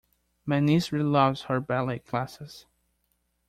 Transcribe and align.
My 0.47 0.59
niece 0.59 0.91
really 0.91 1.05
loves 1.05 1.43
her 1.43 1.59
ballet 1.59 1.99
classes 1.99 2.65